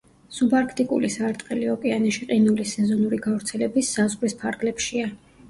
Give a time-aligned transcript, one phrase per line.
[0.35, 5.15] სუბარქტიკული სარტყელი ოკეანეში ყინულის სეზონური გავრცელების საზღვრის ფარგლებშია.